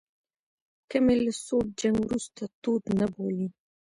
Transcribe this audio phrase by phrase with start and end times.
[0.89, 3.47] که مې له سوړ جنګ وروسته تود نه بولئ.